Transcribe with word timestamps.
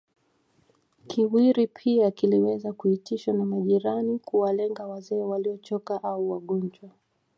Kiwiri 1.07 1.67
pia 1.67 2.11
kiliweza 2.11 2.73
kuitishwa 2.73 3.33
na 3.33 3.45
majirani 3.45 4.19
kuwalenga 4.19 4.87
wazee 4.87 5.23
waliochoka 5.23 6.03
au 6.03 6.31
wagonjwa 6.31 6.89